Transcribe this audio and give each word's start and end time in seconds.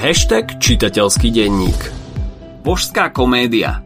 Hashtag 0.00 0.56
čitateľský 0.56 1.28
denník 1.28 1.76
Božská 2.64 3.12
komédia 3.12 3.84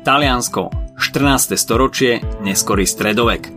Taliansko, 0.00 0.96
14. 0.96 1.60
storočie, 1.60 2.24
neskorý 2.40 2.88
stredovek. 2.88 3.52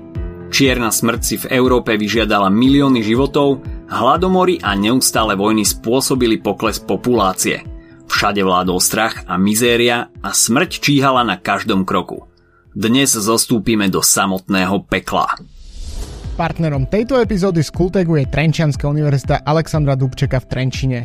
Čierna 0.52 0.92
smrť 0.92 1.22
si 1.24 1.40
v 1.40 1.56
Európe 1.56 1.96
vyžiadala 1.96 2.52
milióny 2.52 3.00
životov, 3.00 3.64
hladomory 3.88 4.60
a 4.60 4.76
neustále 4.76 5.40
vojny 5.40 5.64
spôsobili 5.64 6.44
pokles 6.44 6.84
populácie. 6.84 7.63
Všade 8.11 8.43
vládol 8.43 8.84
strach 8.84 9.23
a 9.23 9.39
mizéria 9.39 10.11
a 10.20 10.36
smrť 10.36 10.84
číhala 10.84 11.23
na 11.23 11.39
každom 11.39 11.88
kroku. 11.88 12.27
Dnes 12.75 13.16
zostúpime 13.16 13.88
do 13.88 14.04
samotného 14.04 14.84
pekla. 14.84 15.31
Partnerom 16.40 16.88
tejto 16.88 17.20
epizódy 17.20 17.60
z 17.60 17.68
Kultegu 17.68 18.16
je 18.16 18.24
Trenčianská 18.24 18.88
univerzita 18.88 19.44
Alexandra 19.44 20.00
Dubčeka 20.00 20.40
v 20.40 20.48
Trenčine. 20.48 21.00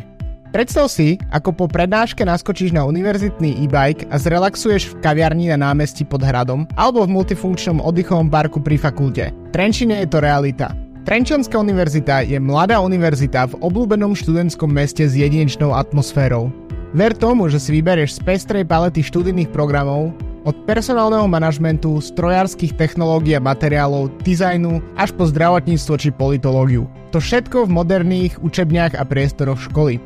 Predstav 0.55 0.87
si, 0.87 1.19
ako 1.27 1.51
po 1.51 1.65
prednáške 1.67 2.23
naskočíš 2.23 2.71
na 2.71 2.87
univerzitný 2.87 3.67
e-bike 3.67 4.07
a 4.07 4.15
zrelaxuješ 4.15 4.95
v 4.95 5.03
kaviarni 5.03 5.51
na 5.51 5.59
námestí 5.59 6.07
pod 6.07 6.23
hradom 6.23 6.63
alebo 6.79 7.03
v 7.03 7.19
multifunkčnom 7.19 7.83
oddychovom 7.83 8.31
parku 8.31 8.63
pri 8.63 8.79
fakulte. 8.79 9.35
V 9.35 9.49
Trenčine 9.51 9.99
je 9.99 10.07
to 10.07 10.23
realita. 10.23 10.71
Trenčianská 11.03 11.59
univerzita 11.59 12.23
je 12.23 12.39
mladá 12.39 12.79
univerzita 12.79 13.51
v 13.51 13.59
obľúbenom 13.59 14.15
študentskom 14.15 14.71
meste 14.71 15.03
s 15.03 15.19
jedinečnou 15.19 15.75
atmosférou. 15.75 16.47
Ver 16.95 17.11
tomu, 17.11 17.51
že 17.51 17.59
si 17.59 17.75
vyberieš 17.75 18.23
z 18.23 18.23
pestrej 18.23 18.63
palety 18.63 19.03
študijných 19.03 19.51
programov, 19.51 20.15
od 20.45 20.55
personálneho 20.69 21.25
manažmentu, 21.25 21.97
strojárskych 21.97 22.77
technológií 22.77 23.33
a 23.33 23.41
materiálov, 23.41 24.13
dizajnu 24.21 24.79
až 24.95 25.11
po 25.17 25.25
zdravotníctvo 25.25 25.93
či 25.97 26.13
politológiu. 26.13 26.85
To 27.11 27.17
všetko 27.17 27.65
v 27.65 27.73
moderných 27.73 28.37
učebniach 28.45 28.93
a 28.93 29.03
priestoroch 29.03 29.57
školy. 29.57 29.97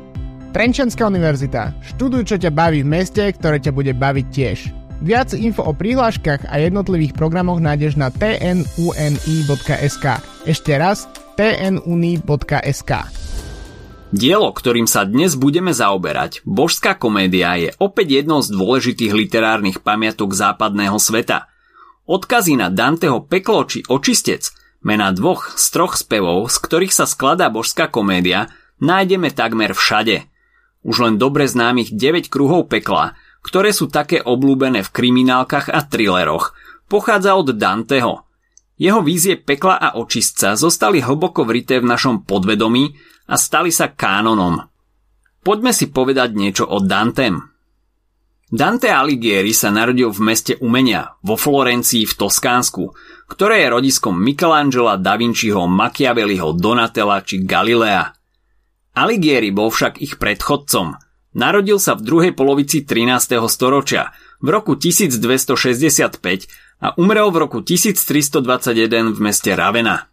Trenčanská 0.50 1.06
univerzita. 1.06 1.76
Študuj, 1.94 2.26
čo 2.26 2.36
ťa 2.40 2.50
baví 2.50 2.82
v 2.82 2.90
meste, 2.90 3.22
ktoré 3.22 3.62
ťa 3.62 3.70
bude 3.70 3.94
baviť 3.94 4.26
tiež. 4.34 4.58
Viac 5.00 5.32
info 5.32 5.64
o 5.64 5.72
prihláškach 5.72 6.44
a 6.50 6.60
jednotlivých 6.60 7.16
programoch 7.16 7.62
nájdeš 7.62 7.96
na 7.96 8.12
tnuni.sk. 8.12 10.06
Ešte 10.44 10.72
raz 10.76 11.08
tnuni.sk. 11.40 13.19
Dielo, 14.10 14.50
ktorým 14.50 14.90
sa 14.90 15.06
dnes 15.06 15.38
budeme 15.38 15.70
zaoberať, 15.70 16.42
Božská 16.42 16.98
komédia 16.98 17.54
je 17.54 17.70
opäť 17.78 18.18
jednou 18.18 18.42
z 18.42 18.50
dôležitých 18.50 19.14
literárnych 19.14 19.86
pamiatok 19.86 20.34
západného 20.34 20.98
sveta. 20.98 21.46
Odkazy 22.10 22.58
na 22.58 22.74
Danteho 22.74 23.22
peklo 23.22 23.62
či 23.70 23.86
očistec, 23.86 24.50
mena 24.82 25.14
dvoch 25.14 25.54
z 25.54 25.62
troch 25.70 25.94
spevov, 25.94 26.50
z 26.50 26.58
ktorých 26.58 26.90
sa 26.90 27.06
skladá 27.06 27.54
Božská 27.54 27.86
komédia, 27.86 28.50
nájdeme 28.82 29.30
takmer 29.30 29.78
všade. 29.78 30.26
Už 30.82 31.06
len 31.06 31.14
dobre 31.14 31.46
známych 31.46 31.94
9 31.94 32.34
kruhov 32.34 32.66
pekla, 32.66 33.14
ktoré 33.46 33.70
sú 33.70 33.86
také 33.86 34.18
oblúbené 34.26 34.82
v 34.82 34.90
kriminálkach 34.90 35.70
a 35.70 35.86
thrilleroch, 35.86 36.58
pochádza 36.90 37.38
od 37.38 37.54
Danteho. 37.54 38.26
Jeho 38.80 39.04
vízie 39.04 39.36
pekla 39.36 39.76
a 39.76 40.00
očistca 40.00 40.56
zostali 40.56 41.04
hlboko 41.04 41.44
vrité 41.44 41.84
v 41.84 41.90
našom 41.92 42.24
podvedomí 42.24 42.96
a 43.28 43.36
stali 43.36 43.68
sa 43.68 43.92
kánonom. 43.92 44.56
Poďme 45.44 45.76
si 45.76 45.92
povedať 45.92 46.32
niečo 46.32 46.64
o 46.64 46.80
Dantem. 46.80 47.36
Dante 48.48 48.88
Alighieri 48.88 49.52
sa 49.52 49.68
narodil 49.68 50.08
v 50.08 50.20
meste 50.24 50.56
umenia, 50.64 51.12
vo 51.20 51.36
Florencii 51.36 52.08
v 52.08 52.16
Toskánsku, 52.24 52.96
ktoré 53.28 53.62
je 53.62 53.68
rodiskom 53.68 54.16
Michelangela, 54.16 54.96
Da 54.96 55.14
Vinciho, 55.20 55.68
Machiavelliho, 55.68 56.56
Donatella 56.56 57.20
či 57.20 57.44
Galilea. 57.44 58.10
Alighieri 58.96 59.52
bol 59.54 59.70
však 59.70 60.00
ich 60.00 60.16
predchodcom. 60.16 60.96
Narodil 61.36 61.78
sa 61.78 61.94
v 61.94 62.02
druhej 62.02 62.32
polovici 62.34 62.82
13. 62.82 63.38
storočia, 63.46 64.10
v 64.40 64.48
roku 64.48 64.76
1265 64.76 66.48
a 66.80 66.96
umrel 66.96 67.28
v 67.28 67.36
roku 67.36 67.60
1321 67.60 69.12
v 69.12 69.18
meste 69.20 69.52
Ravenna. 69.52 70.08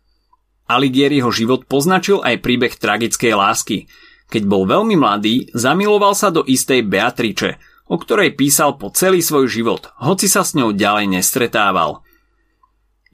Aligieriho 0.68 1.32
život 1.32 1.64
poznačil 1.64 2.20
aj 2.20 2.44
príbeh 2.44 2.76
tragickej 2.76 3.34
lásky. 3.40 3.88
Keď 4.28 4.44
bol 4.44 4.68
veľmi 4.68 5.00
mladý, 5.00 5.48
zamiloval 5.56 6.12
sa 6.12 6.28
do 6.28 6.44
istej 6.44 6.84
Beatriče, 6.84 7.56
o 7.88 7.96
ktorej 7.96 8.36
písal 8.36 8.76
po 8.76 8.92
celý 8.92 9.24
svoj 9.24 9.48
život, 9.48 9.88
hoci 10.04 10.28
sa 10.28 10.44
s 10.44 10.60
ňou 10.60 10.76
ďalej 10.76 11.08
nestretával. 11.08 12.04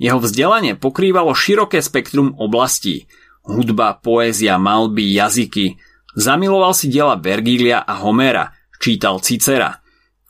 Jeho 0.02 0.18
vzdelanie 0.18 0.73
pokrývalo 0.73 1.38
široké 1.38 1.85
spektrum 1.85 2.34
oblastí. 2.41 3.06
Hudba, 3.46 4.02
poézia, 4.02 4.57
malby, 4.57 5.13
jazyky. 5.13 5.78
Zamiloval 6.18 6.73
si 6.73 6.90
diela 6.90 7.22
Vergília 7.22 7.85
a 7.85 8.02
Homera, 8.02 8.50
čítal 8.81 9.22
Cicera. 9.22 9.82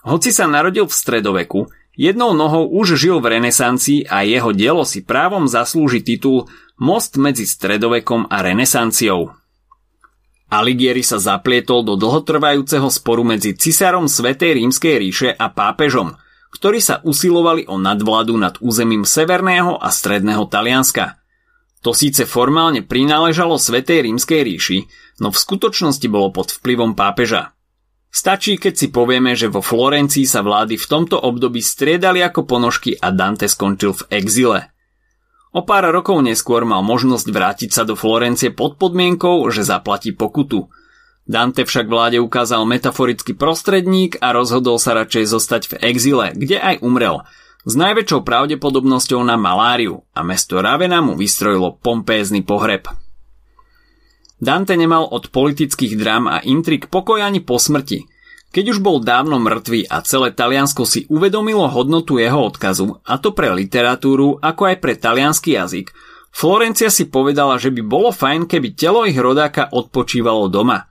Hoci 0.04 0.36
sa 0.36 0.52
narodil 0.52 0.84
v 0.84 0.92
stredoveku, 0.92 1.72
jednou 1.96 2.36
nohou 2.36 2.68
už 2.68 3.00
žil 3.00 3.24
v 3.24 3.40
renesancii 3.40 4.12
a 4.12 4.28
jeho 4.28 4.52
dielo 4.52 4.84
si 4.84 5.00
právom 5.00 5.48
zaslúži 5.48 6.04
titul 6.04 6.52
Most 6.76 7.16
medzi 7.16 7.48
stredovekom 7.48 8.28
a 8.28 8.44
renesanciou. 8.44 9.32
Alighieri 10.52 11.02
sa 11.02 11.18
zaplietol 11.18 11.82
do 11.88 11.96
dlhotrvajúceho 11.96 12.86
sporu 12.92 13.24
medzi 13.26 13.56
cisárom 13.58 14.06
Svetej 14.06 14.60
rímskej 14.60 14.96
ríše 15.02 15.30
a 15.34 15.50
pápežom, 15.50 16.14
ktorí 16.54 16.78
sa 16.78 17.02
usilovali 17.02 17.66
o 17.66 17.82
nadvládu 17.82 18.38
nad 18.38 18.60
územím 18.62 19.08
severného 19.08 19.82
a 19.82 19.90
stredného 19.90 20.46
Talianska. 20.46 21.18
To 21.82 21.96
síce 21.96 22.30
formálne 22.30 22.86
prináležalo 22.86 23.58
Svetej 23.58 24.06
rímskej 24.06 24.42
ríši, 24.46 24.78
no 25.24 25.34
v 25.34 25.42
skutočnosti 25.42 26.06
bolo 26.12 26.30
pod 26.30 26.54
vplyvom 26.54 26.94
pápeža. 26.94 27.58
Stačí, 28.14 28.62
keď 28.62 28.74
si 28.78 28.88
povieme, 28.94 29.34
že 29.34 29.50
vo 29.50 29.66
Florencii 29.66 30.30
sa 30.30 30.46
vlády 30.46 30.78
v 30.78 30.86
tomto 30.86 31.18
období 31.18 31.66
striedali 31.66 32.22
ako 32.22 32.46
ponožky 32.46 32.94
a 32.94 33.10
Dante 33.10 33.50
skončil 33.50 33.98
v 33.98 34.04
exile– 34.14 34.60
O 35.54 35.62
pár 35.62 35.86
rokov 35.94 36.18
neskôr 36.26 36.66
mal 36.66 36.82
možnosť 36.82 37.28
vrátiť 37.30 37.70
sa 37.70 37.86
do 37.86 37.94
Florencie 37.94 38.50
pod 38.50 38.82
podmienkou, 38.82 39.46
že 39.54 39.62
zaplatí 39.62 40.10
pokutu. 40.10 40.66
Dante 41.30 41.62
však 41.64 41.86
vláde 41.86 42.18
ukázal 42.18 42.66
metaforický 42.66 43.38
prostredník 43.38 44.18
a 44.18 44.34
rozhodol 44.34 44.82
sa 44.82 44.98
radšej 44.98 45.30
zostať 45.30 45.62
v 45.70 45.74
exile, 45.94 46.26
kde 46.34 46.58
aj 46.58 46.82
umrel, 46.82 47.22
s 47.70 47.74
najväčšou 47.78 48.26
pravdepodobnosťou 48.26 49.22
na 49.24 49.38
maláriu 49.38 50.04
a 50.18 50.26
mesto 50.26 50.58
Ravena 50.58 51.06
mu 51.06 51.14
vystrojilo 51.16 51.80
pompézny 51.80 52.42
pohreb. 52.42 52.90
Dante 54.42 54.78
nemal 54.78 55.06
od 55.10 55.30
politických 55.30 55.98
drám 56.00 56.30
a 56.30 56.38
intrik 56.42 56.88
pokoj 56.88 57.22
ani 57.22 57.42
po 57.42 57.60
smrti– 57.60 58.06
keď 58.54 58.78
už 58.78 58.86
bol 58.86 59.02
dávno 59.02 59.42
mŕtvý 59.42 59.90
a 59.90 60.06
celé 60.06 60.30
Taliansko 60.30 60.86
si 60.86 61.10
uvedomilo 61.10 61.66
hodnotu 61.74 62.22
jeho 62.22 62.54
odkazu, 62.54 63.02
a 63.02 63.18
to 63.18 63.34
pre 63.34 63.50
literatúru, 63.50 64.38
ako 64.38 64.70
aj 64.70 64.76
pre 64.78 64.94
talianský 64.94 65.58
jazyk, 65.58 65.90
Florencia 66.30 66.94
si 66.94 67.10
povedala, 67.10 67.58
že 67.58 67.74
by 67.74 67.82
bolo 67.82 68.14
fajn, 68.14 68.46
keby 68.46 68.78
telo 68.78 69.10
ich 69.10 69.18
rodáka 69.18 69.70
odpočívalo 69.74 70.54
doma. 70.54 70.86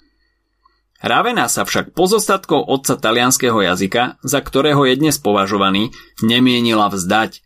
Ravena 1.03 1.51
sa 1.51 1.63
však 1.63 1.95
pozostatkou 1.95 2.63
otca 2.63 2.99
talianského 2.99 3.59
jazyka, 3.59 4.23
za 4.23 4.39
ktorého 4.39 4.83
je 4.87 4.99
dnes 4.99 5.19
považovaný, 5.19 5.95
nemienila 6.23 6.91
vzdať. 6.91 7.43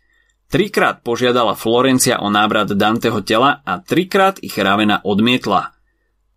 Trikrát 0.49 1.01
požiadala 1.01 1.57
Florencia 1.57 2.21
o 2.21 2.29
návrat 2.29 2.69
Danteho 2.73 3.21
tela 3.25 3.65
a 3.65 3.81
trikrát 3.81 4.37
ich 4.41 4.57
Ravena 4.57 5.01
odmietla. 5.01 5.76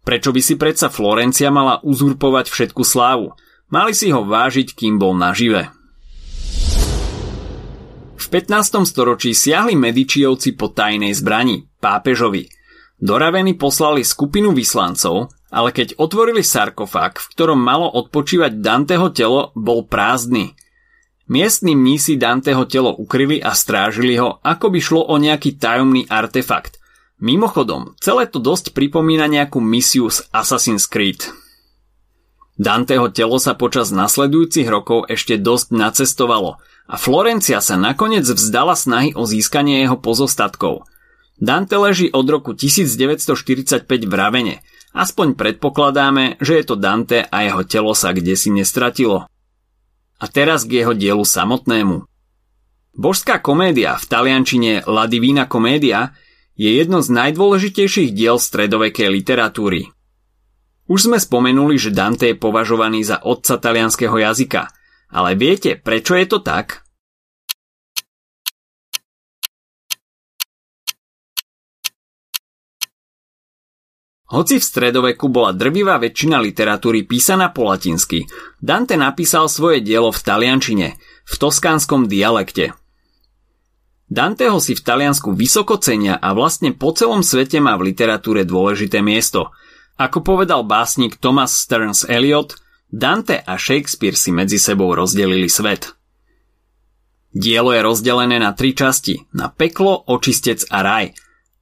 Prečo 0.00 0.32
by 0.32 0.40
si 0.40 0.56
predsa 0.56 0.88
Florencia 0.88 1.52
mala 1.52 1.78
uzurpovať 1.84 2.48
všetku 2.48 2.80
slávu? 2.80 3.36
Mali 3.68 3.92
si 3.92 4.08
ho 4.08 4.24
vážiť, 4.24 4.72
kým 4.72 4.96
bol 4.96 5.12
nažive. 5.12 5.68
V 8.16 8.26
15. 8.32 8.82
storočí 8.88 9.36
siahli 9.36 9.76
Medičiovci 9.76 10.56
po 10.56 10.72
tajnej 10.72 11.12
zbrani, 11.12 11.68
pápežovi. 11.78 12.48
Do 13.00 13.16
Raveny 13.16 13.56
poslali 13.56 14.04
skupinu 14.04 14.52
vyslancov, 14.52 15.32
ale 15.48 15.72
keď 15.72 15.96
otvorili 15.96 16.44
sarkofág, 16.44 17.16
v 17.16 17.26
ktorom 17.36 17.60
malo 17.60 17.88
odpočívať 17.88 18.60
Danteho 18.60 19.08
telo, 19.12 19.52
bol 19.56 19.84
prázdny. 19.84 20.52
Miestni 21.30 21.78
mnísi 21.78 22.18
Danteho 22.18 22.66
telo 22.66 22.90
ukryli 22.90 23.38
a 23.38 23.54
strážili 23.54 24.18
ho, 24.18 24.42
ako 24.42 24.66
by 24.74 24.78
šlo 24.82 25.02
o 25.06 25.14
nejaký 25.14 25.62
tajomný 25.62 26.10
artefakt. 26.10 26.79
Mimochodom, 27.20 27.92
celé 28.00 28.24
to 28.24 28.40
dosť 28.40 28.72
pripomína 28.72 29.28
nejakú 29.28 29.60
misiu 29.60 30.08
z 30.08 30.24
Assassin's 30.32 30.88
Creed. 30.88 31.28
Danteho 32.56 33.12
telo 33.12 33.36
sa 33.36 33.52
počas 33.52 33.92
nasledujúcich 33.92 34.64
rokov 34.64 35.04
ešte 35.12 35.36
dosť 35.36 35.68
nacestovalo 35.76 36.56
a 36.88 36.96
Florencia 36.96 37.60
sa 37.60 37.76
nakoniec 37.76 38.24
vzdala 38.24 38.72
snahy 38.72 39.12
o 39.12 39.28
získanie 39.28 39.84
jeho 39.84 40.00
pozostatkov. 40.00 40.88
Dante 41.36 41.76
leží 41.76 42.08
od 42.08 42.24
roku 42.24 42.56
1945 42.56 43.84
v 43.84 44.12
Ravene. 44.12 44.56
Aspoň 44.96 45.36
predpokladáme, 45.36 46.40
že 46.40 46.60
je 46.60 46.64
to 46.68 46.76
Dante 46.76 47.24
a 47.24 47.36
jeho 47.44 47.64
telo 47.68 47.92
sa 47.92 48.16
kde 48.16 48.32
si 48.32 48.48
nestratilo. 48.48 49.28
A 50.20 50.24
teraz 50.28 50.64
k 50.64 50.84
jeho 50.84 50.96
dielu 50.96 51.24
samotnému. 51.24 52.04
Božská 52.96 53.40
komédia 53.40 53.96
v 53.96 54.04
taliančine 54.08 54.84
La 54.88 55.04
Divina 55.04 55.48
Comedia 55.48 56.12
je 56.60 56.76
jedno 56.76 57.00
z 57.00 57.08
najdôležitejších 57.08 58.12
diel 58.12 58.36
stredovekej 58.36 59.08
literatúry. 59.08 59.88
Už 60.84 61.08
sme 61.08 61.16
spomenuli, 61.16 61.80
že 61.80 61.88
Dante 61.88 62.28
je 62.28 62.36
považovaný 62.36 63.00
za 63.00 63.24
otca 63.24 63.56
talianského 63.56 64.12
jazyka. 64.12 64.68
Ale 65.08 65.40
viete, 65.40 65.80
prečo 65.80 66.12
je 66.20 66.26
to 66.28 66.44
tak? 66.44 66.84
Hoci 74.30 74.62
v 74.62 74.64
stredoveku 74.68 75.26
bola 75.26 75.50
drvivá 75.50 75.98
väčšina 75.98 76.38
literatúry 76.38 77.02
písaná 77.02 77.50
po 77.50 77.66
latinsky, 77.66 78.30
Dante 78.62 78.94
napísal 78.94 79.50
svoje 79.50 79.82
dielo 79.82 80.14
v 80.14 80.22
taliančine, 80.22 80.88
v 81.26 81.34
toskánskom 81.34 82.06
dialekte. 82.06 82.79
Danteho 84.10 84.58
si 84.58 84.74
v 84.74 84.82
Taliansku 84.82 85.30
vysoko 85.38 85.78
cenia 85.78 86.18
a 86.18 86.34
vlastne 86.34 86.74
po 86.74 86.90
celom 86.90 87.22
svete 87.22 87.62
má 87.62 87.78
v 87.78 87.94
literatúre 87.94 88.42
dôležité 88.42 89.00
miesto– 89.00 89.48
ako 90.00 90.24
povedal 90.24 90.64
básnik 90.64 91.20
Thomas 91.20 91.52
Stearns 91.52 92.08
Eliot, 92.08 92.56
Dante 92.88 93.36
a 93.36 93.60
Shakespeare 93.60 94.16
si 94.16 94.32
medzi 94.32 94.56
sebou 94.56 94.96
rozdelili 94.96 95.44
svet. 95.52 95.92
Dielo 97.30 97.76
je 97.76 97.84
rozdelené 97.84 98.40
na 98.40 98.56
tri 98.56 98.72
časti, 98.72 99.28
na 99.36 99.52
peklo, 99.52 100.00
očistec 100.08 100.64
a 100.72 100.82
raj, 100.82 101.12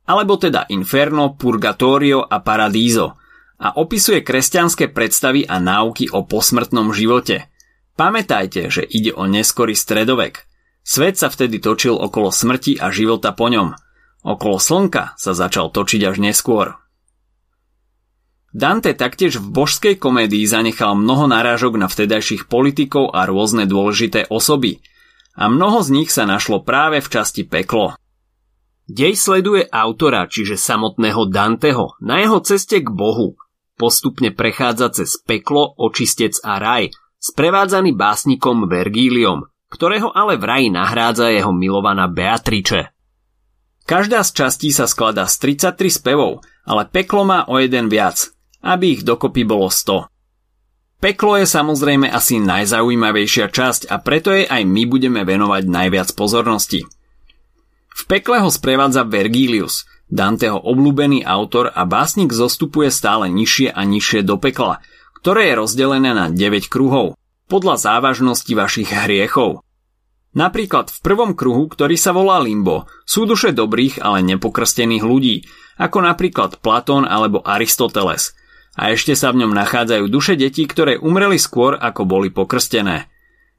alebo 0.07 0.39
teda 0.39 0.71
inferno, 0.71 1.35
purgatorio 1.35 2.25
a 2.25 2.41
paradízo 2.41 3.19
a 3.59 3.75
opisuje 3.77 4.23
kresťanské 4.23 4.89
predstavy 4.89 5.43
a 5.43 5.59
náuky 5.59 6.09
o 6.15 6.23
posmrtnom 6.25 6.95
živote. 6.95 7.51
Pamätajte, 7.99 8.71
že 8.71 8.87
ide 8.87 9.13
o 9.13 9.27
neskorý 9.27 9.75
stredovek. 9.75 10.48
Svet 10.89 11.21
sa 11.21 11.29
vtedy 11.29 11.61
točil 11.61 11.93
okolo 11.93 12.33
smrti 12.33 12.81
a 12.81 12.89
života 12.89 13.37
po 13.37 13.53
ňom. 13.53 13.77
Okolo 14.25 14.57
slnka 14.57 15.21
sa 15.21 15.37
začal 15.37 15.69
točiť 15.69 16.01
až 16.09 16.17
neskôr. 16.17 16.81
Dante 18.57 18.97
taktiež 18.97 19.37
v 19.37 19.53
božskej 19.53 20.01
komédii 20.01 20.49
zanechal 20.49 20.97
mnoho 20.97 21.29
narážok 21.29 21.77
na 21.77 21.93
vtedajších 21.93 22.49
politikov 22.49 23.13
a 23.13 23.29
rôzne 23.29 23.69
dôležité 23.69 24.33
osoby. 24.33 24.81
A 25.37 25.53
mnoho 25.53 25.85
z 25.85 25.93
nich 25.93 26.09
sa 26.09 26.25
našlo 26.25 26.65
práve 26.65 27.05
v 27.05 27.09
časti 27.13 27.45
peklo. 27.45 27.93
Dej 28.89 29.21
sleduje 29.21 29.69
autora, 29.69 30.25
čiže 30.25 30.57
samotného 30.57 31.29
Danteho, 31.29 32.01
na 32.01 32.25
jeho 32.25 32.41
ceste 32.41 32.81
k 32.81 32.89
Bohu. 32.89 33.37
Postupne 33.77 34.33
prechádza 34.33 35.05
cez 35.05 35.21
peklo, 35.21 35.69
očistec 35.77 36.41
a 36.41 36.57
raj, 36.57 36.97
sprevádzaný 37.21 37.93
básnikom 37.93 38.65
Vergíliom, 38.65 39.53
ktorého 39.69 40.13
ale 40.13 40.41
v 40.41 40.45
raji 40.45 40.69
nahrádza 40.73 41.33
jeho 41.33 41.53
milovaná 41.53 42.09
Beatrice. 42.09 42.93
Každá 43.89 44.21
z 44.25 44.31
častí 44.37 44.69
sa 44.69 44.85
skladá 44.85 45.25
z 45.25 45.57
33 45.57 46.01
spevov, 46.01 46.45
ale 46.69 46.85
peklo 46.89 47.25
má 47.25 47.49
o 47.49 47.57
jeden 47.57 47.89
viac, 47.89 48.33
aby 48.61 49.01
ich 49.01 49.03
dokopy 49.05 49.49
bolo 49.49 49.73
100. 49.73 50.09
Peklo 50.99 51.39
je 51.39 51.47
samozrejme 51.47 52.11
asi 52.11 52.43
najzaujímavejšia 52.43 53.49
časť 53.49 53.87
a 53.89 54.03
preto 54.03 54.35
jej 54.35 54.45
aj 54.45 54.67
my 54.67 54.83
budeme 54.85 55.23
venovať 55.23 55.63
najviac 55.71 56.09
pozornosti. 56.19 56.85
V 57.95 58.03
pekle 58.07 58.43
ho 58.43 58.51
sprevádza 58.51 59.07
Vergilius, 59.07 59.87
Danteho 60.09 60.57
obľúbený 60.57 61.29
autor 61.29 61.69
a 61.69 61.85
básnik 61.85 62.33
zostupuje 62.33 62.89
stále 62.89 63.29
nižšie 63.29 63.77
a 63.77 63.85
nižšie 63.85 64.25
do 64.25 64.41
pekla, 64.41 64.81
ktoré 65.21 65.53
je 65.53 65.59
rozdelené 65.61 66.17
na 66.17 66.33
9 66.33 66.73
kruhov, 66.73 67.18
podľa 67.49 67.81
závažnosti 67.81 68.53
vašich 68.53 68.93
hriechov. 68.93 69.65
Napríklad 70.37 70.93
v 70.93 70.99
prvom 71.01 71.33
kruhu, 71.33 71.67
ktorý 71.73 71.97
sa 71.97 72.13
volá 72.13 72.39
Limbo, 72.39 72.85
sú 73.09 73.25
duše 73.25 73.57
dobrých, 73.57 74.05
ale 74.05 74.23
nepokrstených 74.23 75.03
ľudí, 75.03 75.49
ako 75.81 76.05
napríklad 76.05 76.61
Platón 76.61 77.09
alebo 77.09 77.41
Aristoteles– 77.43 78.31
a 78.79 78.95
ešte 78.95 79.19
sa 79.19 79.35
v 79.35 79.43
ňom 79.43 79.59
nachádzajú 79.59 80.07
duše 80.07 80.39
detí, 80.39 80.63
ktoré 80.63 81.03
umreli 81.03 81.35
skôr, 81.35 81.75
ako 81.75 82.07
boli 82.07 82.31
pokrstené. 82.31 83.11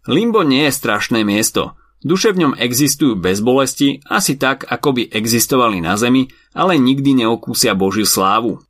Limbo 0.08 0.48
nie 0.48 0.72
je 0.72 0.78
strašné 0.80 1.28
miesto. 1.28 1.76
Duše 2.00 2.32
v 2.32 2.48
ňom 2.48 2.54
existujú 2.56 3.20
bez 3.20 3.44
bolesti, 3.44 4.00
asi 4.08 4.40
tak, 4.40 4.64
ako 4.64 4.96
by 4.96 5.04
existovali 5.12 5.84
na 5.84 6.00
zemi, 6.00 6.32
ale 6.56 6.80
nikdy 6.80 7.20
neokúsia 7.20 7.76
Božiu 7.76 8.08
slávu. 8.08 8.64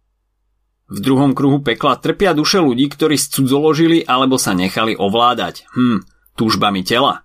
V 0.89 0.97
druhom 0.99 1.37
kruhu 1.37 1.61
pekla 1.61 2.01
trpia 2.01 2.33
duše 2.33 2.57
ľudí, 2.59 2.89
ktorí 2.89 3.15
scudzoložili 3.15 4.01
alebo 4.03 4.41
sa 4.41 4.57
nechali 4.57 4.97
ovládať. 4.97 5.69
Hm, 5.77 6.01
túžbami 6.33 6.81
tela. 6.81 7.21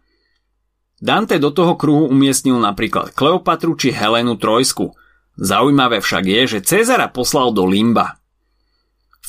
Dante 1.00 1.40
do 1.40 1.48
toho 1.48 1.74
kruhu 1.74 2.08
umiestnil 2.12 2.60
napríklad 2.60 3.16
Kleopatru 3.16 3.76
či 3.76 3.92
Helenu 3.92 4.36
Trojsku. 4.36 4.92
Zaujímavé 5.40 6.04
však 6.04 6.24
je, 6.28 6.40
že 6.46 6.64
Cezara 6.64 7.08
poslal 7.08 7.50
do 7.50 7.66
Limba 7.66 8.20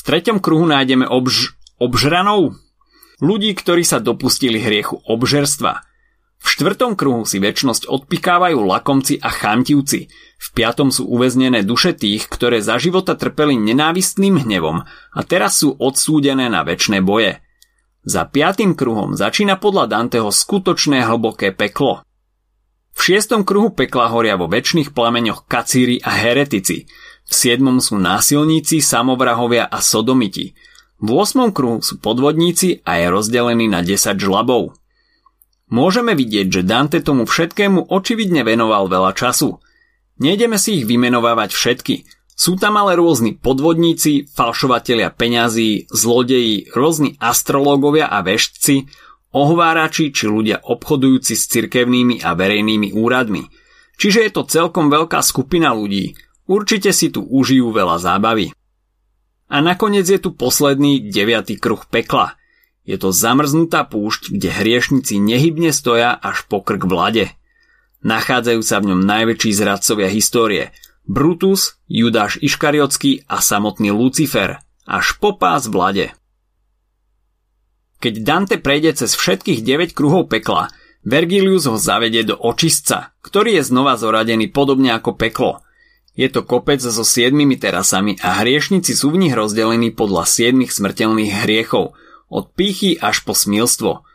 treťom 0.05 0.37
kruhu 0.37 0.69
nájdeme 0.69 1.09
obž, 1.09 1.57
obžranov, 1.81 2.53
ľudí, 3.17 3.57
ktorí 3.57 3.81
sa 3.81 3.97
dopustili 3.97 4.61
hriechu 4.61 5.01
obžerstva. 5.01 5.81
V 6.39 6.47
štvrtom 6.47 6.93
kruhu 6.99 7.23
si 7.23 7.41
väčnosť 7.41 7.89
odpikávajú 7.89 8.59
lakomci 8.59 9.19
a 9.19 9.31
chamtivci. 9.31 10.07
V 10.39 10.47
piatom 10.51 10.93
sú 10.93 11.09
uväznené 11.09 11.63
duše 11.63 11.95
tých, 11.95 12.27
ktoré 12.29 12.61
za 12.61 12.77
života 12.79 13.17
trpeli 13.17 13.57
nenávistným 13.57 14.45
hnevom 14.45 14.85
a 14.87 15.19
teraz 15.25 15.63
sú 15.63 15.73
odsúdené 15.79 16.51
na 16.51 16.61
väčšie 16.61 17.01
boje. 17.01 17.41
Za 18.05 18.29
piatým 18.29 18.77
kruhom 18.77 19.17
začína 19.17 19.57
podľa 19.57 19.89
Danteho 19.89 20.29
skutočné 20.29 21.01
hlboké 21.01 21.49
peklo. 21.55 22.05
V 22.95 22.99
šiestom 23.01 23.43
kruhu 23.43 23.73
pekla 23.73 24.07
horia 24.13 24.37
vo 24.37 24.45
väčšných 24.47 24.93
plameňoch 24.93 25.49
kacíri 25.49 25.99
a 25.99 26.13
heretici– 26.13 26.85
v 27.25 27.33
siedmom 27.33 27.81
sú 27.81 27.97
násilníci, 27.97 28.85
samovrahovia 28.85 29.65
a 29.65 29.81
sodomiti. 29.81 30.53
V 31.01 31.09
8. 31.09 31.49
kruhu 31.51 31.81
sú 31.81 31.97
podvodníci 31.97 32.85
a 32.85 33.01
je 33.01 33.05
rozdelený 33.09 33.65
na 33.67 33.81
10 33.81 34.15
žlabov. 34.15 34.77
Môžeme 35.69 36.13
vidieť, 36.13 36.47
že 36.49 36.61
Dante 36.61 37.01
tomu 37.01 37.25
všetkému 37.25 37.89
očividne 37.89 38.45
venoval 38.45 38.85
veľa 38.85 39.17
času. 39.17 39.57
Nejdeme 40.21 40.61
si 40.61 40.81
ich 40.81 40.85
vymenovávať 40.85 41.51
všetky. 41.51 41.95
Sú 42.35 42.59
tam 42.59 42.75
ale 42.77 42.99
rôzni 42.99 43.33
podvodníci, 43.39 44.27
falšovatelia 44.29 45.09
peňazí, 45.09 45.87
zlodeji, 45.89 46.69
rôzni 46.75 47.15
astrológovia 47.17 48.11
a 48.11 48.21
veštci, 48.21 48.91
ohvárači 49.31 50.11
či 50.11 50.27
ľudia 50.27 50.61
obchodujúci 50.63 51.33
s 51.33 51.47
cirkevnými 51.47 52.21
a 52.21 52.35
verejnými 52.35 52.91
úradmi. 52.91 53.47
Čiže 53.95 54.19
je 54.27 54.31
to 54.35 54.43
celkom 54.43 54.91
veľká 54.91 55.23
skupina 55.23 55.71
ľudí, 55.71 56.15
Určite 56.45 56.93
si 56.93 57.09
tu 57.09 57.25
užijú 57.25 57.73
veľa 57.73 57.97
zábavy. 57.97 58.53
A 59.49 59.61
nakoniec 59.61 60.05
je 60.05 60.21
tu 60.21 60.33
posledný 60.33 61.09
deviatý 61.09 61.57
kruh 61.57 61.81
pekla. 61.89 62.37
Je 62.85 63.01
to 63.01 63.09
zamrznutá 63.09 63.81
púšť, 63.89 64.29
kde 64.29 64.49
hriešnici 64.53 65.17
nehybne 65.17 65.73
stoja 65.73 66.13
až 66.13 66.45
po 66.45 66.61
krk 66.61 66.85
vlade. 66.85 67.33
Nachádzajú 68.05 68.61
sa 68.61 68.77
v 68.77 68.93
ňom 68.93 69.01
najväčší 69.01 69.51
zradcovia 69.57 70.09
histórie. 70.13 70.69
Brutus, 71.09 71.81
Judáš 71.89 72.37
Iškariotský 72.41 73.25
a 73.25 73.41
samotný 73.41 73.89
Lucifer. 73.89 74.61
Až 74.85 75.17
po 75.17 75.33
pás 75.33 75.65
vlade. 75.65 76.13
Keď 78.05 78.21
Dante 78.21 78.57
prejde 78.61 79.01
cez 79.01 79.17
všetkých 79.17 79.65
9 79.65 79.97
kruhov 79.97 80.29
pekla, 80.29 80.69
Vergilius 81.01 81.65
ho 81.65 81.77
zavedie 81.77 82.21
do 82.21 82.37
očistca, 82.37 83.17
ktorý 83.25 83.61
je 83.61 83.63
znova 83.65 83.97
zoradený 83.97 84.53
podobne 84.53 84.93
ako 84.93 85.17
peklo– 85.17 85.57
je 86.15 86.31
to 86.31 86.47
kopec 86.47 86.79
so 86.79 87.03
siedmimi 87.03 87.59
terasami 87.59 88.15
a 88.23 88.39
hriešnici 88.39 88.95
sú 88.95 89.11
v 89.11 89.27
nich 89.27 89.35
rozdelení 89.35 89.91
podľa 89.91 90.23
siedmých 90.23 90.71
smrteľných 90.71 91.43
hriechov, 91.43 91.91
od 92.29 92.51
pýchy 92.53 92.97
až 92.97 93.21
po 93.21 93.37
smilstvo. 93.37 94.05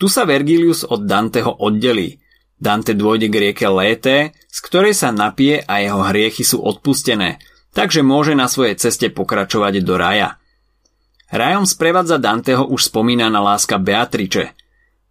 Tu 0.00 0.06
sa 0.10 0.26
Vergilius 0.26 0.82
od 0.82 1.06
Danteho 1.06 1.54
oddelí. 1.62 2.18
Dante 2.62 2.94
dôjde 2.94 3.26
k 3.26 3.38
rieke 3.38 3.66
Lété, 3.66 4.38
z 4.46 4.58
ktorej 4.62 4.94
sa 4.94 5.10
napije 5.10 5.66
a 5.66 5.82
jeho 5.82 5.98
hriechy 6.06 6.46
sú 6.46 6.62
odpustené, 6.62 7.42
takže 7.74 8.06
môže 8.06 8.38
na 8.38 8.46
svojej 8.46 8.78
ceste 8.78 9.10
pokračovať 9.10 9.82
do 9.82 9.98
raja. 9.98 10.38
Rajom 11.32 11.66
sprevádza 11.66 12.22
Danteho 12.22 12.68
už 12.68 12.92
spomínaná 12.92 13.40
láska 13.42 13.82
Beatriče. 13.82 14.54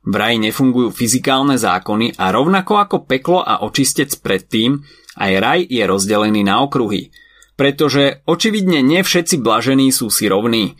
V 0.01 0.13
raji 0.15 0.37
nefungujú 0.37 0.93
fyzikálne 0.95 1.59
zákony 1.59 2.15
a 2.15 2.29
rovnako 2.29 2.73
ako 2.77 2.97
peklo 3.05 3.41
a 3.41 3.65
očistec 3.65 4.15
predtým, 4.21 4.81
aj 5.19 5.31
raj 5.43 5.59
je 5.67 5.83
rozdelený 5.83 6.47
na 6.47 6.63
okruhy, 6.63 7.11
pretože 7.59 8.23
očividne 8.25 8.79
nie 8.79 9.03
všetci 9.03 9.43
blažení 9.43 9.91
sú 9.91 10.07
si 10.07 10.31
rovní. 10.31 10.79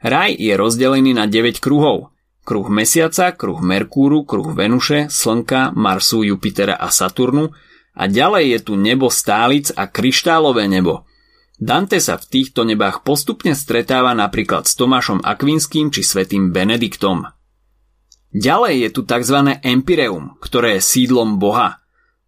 Raj 0.00 0.32
je 0.40 0.56
rozdelený 0.56 1.12
na 1.12 1.28
9 1.28 1.60
kruhov. 1.60 2.08
Kruh 2.40 2.68
Mesiaca, 2.72 3.36
kruh 3.36 3.60
Merkúru, 3.60 4.24
kruh 4.24 4.48
Venuše, 4.56 5.12
Slnka, 5.12 5.76
Marsu, 5.76 6.24
Jupitera 6.24 6.80
a 6.80 6.88
Saturnu 6.88 7.52
a 7.92 8.08
ďalej 8.08 8.44
je 8.56 8.58
tu 8.64 8.72
nebo 8.80 9.12
stálic 9.12 9.68
a 9.76 9.84
kryštálové 9.84 10.64
nebo. 10.72 11.04
Dante 11.60 12.00
sa 12.00 12.16
v 12.16 12.24
týchto 12.24 12.64
nebách 12.64 13.04
postupne 13.04 13.52
stretáva 13.52 14.16
napríklad 14.16 14.64
s 14.64 14.72
Tomášom 14.80 15.20
Akvinským 15.20 15.92
či 15.92 16.00
svetým 16.00 16.48
Benediktom. 16.48 17.28
Ďalej 18.32 18.74
je 18.80 18.88
tu 18.96 19.00
tzv. 19.04 19.36
Empireum, 19.60 20.40
ktoré 20.40 20.80
je 20.80 20.86
sídlom 20.86 21.36
Boha– 21.36 21.76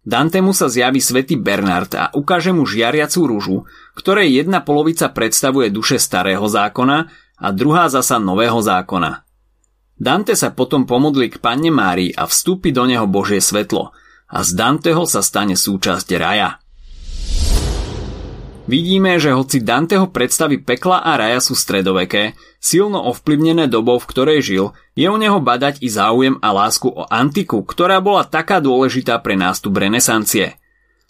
Dantemu 0.03 0.51
sa 0.51 0.67
zjaví 0.67 0.99
svätý 0.99 1.39
Bernard 1.39 1.95
a 1.95 2.11
ukáže 2.11 2.51
mu 2.51 2.67
žiariacu 2.67 3.23
rúžu, 3.23 3.57
ktorej 3.95 4.35
jedna 4.35 4.59
polovica 4.59 5.07
predstavuje 5.07 5.71
duše 5.71 5.95
starého 5.95 6.43
zákona 6.43 7.07
a 7.43 7.51
druhá 7.51 7.91
zasa 7.91 8.23
nového 8.23 8.63
zákona. 8.63 9.27
Dante 9.99 10.39
sa 10.39 10.55
potom 10.55 10.87
pomodlí 10.87 11.35
k 11.35 11.43
Panne 11.43 11.69
Márii 11.69 12.15
a 12.15 12.23
vstúpi 12.23 12.71
do 12.71 12.87
neho 12.87 13.03
Božie 13.03 13.43
svetlo 13.43 13.91
a 14.31 14.39
z 14.41 14.55
Danteho 14.55 15.03
sa 15.03 15.19
stane 15.19 15.59
súčasť 15.59 16.09
raja. 16.15 16.63
Vidíme, 18.63 19.19
že 19.19 19.35
hoci 19.35 19.59
Danteho 19.59 20.07
predstavy 20.07 20.63
pekla 20.63 21.03
a 21.03 21.19
raja 21.19 21.43
sú 21.43 21.51
stredoveké, 21.51 22.39
silno 22.63 23.03
ovplyvnené 23.11 23.67
dobou, 23.67 23.99
v 23.99 24.07
ktorej 24.07 24.39
žil, 24.39 24.65
je 24.95 25.11
u 25.11 25.19
neho 25.19 25.43
badať 25.43 25.83
i 25.83 25.91
záujem 25.91 26.39
a 26.39 26.55
lásku 26.55 26.87
o 26.87 27.03
antiku, 27.11 27.59
ktorá 27.67 27.99
bola 27.99 28.23
taká 28.23 28.63
dôležitá 28.63 29.19
pre 29.19 29.35
nástup 29.35 29.83
renesancie. 29.83 30.55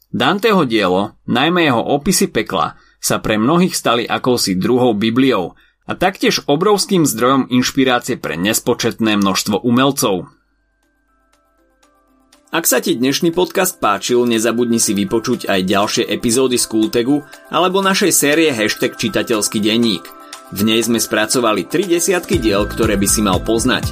Danteho 0.09 0.65
dielo, 0.65 1.13
najmä 1.29 1.69
jeho 1.69 1.81
opisy 1.93 2.33
pekla, 2.33 2.73
sa 2.97 3.21
pre 3.21 3.37
mnohých 3.37 3.77
stali 3.77 4.03
akousi 4.09 4.57
druhou 4.57 4.97
Bibliou 4.97 5.53
a 5.83 5.91
taktiež 5.99 6.43
obrovským 6.47 7.03
zdrojom 7.03 7.51
inšpirácie 7.51 8.15
pre 8.15 8.39
nespočetné 8.39 9.19
množstvo 9.19 9.59
umelcov. 9.63 10.31
Ak 12.53 12.69
sa 12.69 12.77
ti 12.77 12.93
dnešný 12.93 13.33
podcast 13.33 13.81
páčil, 13.81 14.29
nezabudni 14.29 14.77
si 14.77 14.93
vypočuť 14.93 15.49
aj 15.49 15.59
ďalšie 15.65 16.03
epizódy 16.05 16.61
z 16.61 16.69
Kultegu 16.69 17.25
alebo 17.49 17.81
našej 17.81 18.13
série 18.13 18.53
Hashtag 18.53 18.93
čitateľský 18.93 19.57
denník. 19.57 20.05
V 20.53 20.61
nej 20.61 20.85
sme 20.85 21.01
spracovali 21.01 21.65
3 21.65 21.97
desiatky 21.97 22.37
diel, 22.37 22.69
ktoré 22.69 22.93
by 22.93 23.07
si 23.09 23.25
mal 23.25 23.41
poznať. 23.41 23.89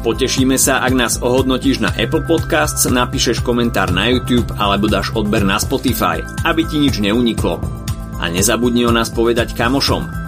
Potešíme 0.00 0.56
sa, 0.56 0.80
ak 0.80 0.92
nás 0.96 1.20
ohodnotíš 1.20 1.84
na 1.84 1.92
Apple 1.92 2.24
Podcasts, 2.24 2.88
napíšeš 2.88 3.44
komentár 3.44 3.92
na 3.92 4.08
YouTube 4.08 4.48
alebo 4.56 4.88
dáš 4.88 5.12
odber 5.12 5.44
na 5.44 5.60
Spotify, 5.60 6.24
aby 6.48 6.64
ti 6.64 6.80
nič 6.80 7.04
neuniklo. 7.04 7.60
A 8.24 8.32
nezabudni 8.32 8.88
o 8.88 8.94
nás 8.94 9.12
povedať 9.12 9.52
kamošom. 9.52 10.27